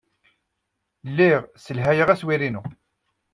[1.09, 2.61] Lliɣ sselhayeɣ aswir-inu.